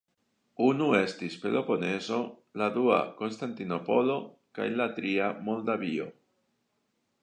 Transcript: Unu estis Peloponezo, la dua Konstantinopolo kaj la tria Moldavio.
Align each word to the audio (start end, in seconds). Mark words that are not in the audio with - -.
Unu 0.69 0.87
estis 0.99 1.35
Peloponezo, 1.43 2.17
la 2.63 2.71
dua 2.79 2.99
Konstantinopolo 3.21 4.19
kaj 4.59 4.69
la 4.83 4.93
tria 5.01 5.33
Moldavio. 5.49 6.15